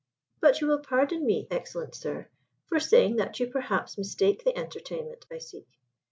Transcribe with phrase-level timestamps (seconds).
[0.39, 2.27] "But you will pardon me, excellent sir,
[2.65, 5.67] for saying that you perhaps mistake the entertainment I seek.